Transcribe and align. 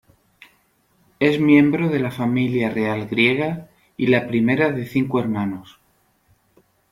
Es 1.19 1.39
miembro 1.39 1.87
de 1.89 1.99
la 1.99 2.09
Familia 2.09 2.71
Real 2.71 3.05
Griega 3.07 3.69
y 3.97 4.07
la 4.07 4.27
primera 4.27 4.71
de 4.71 4.87
cinco 4.87 5.19
hermanos. 5.19 5.77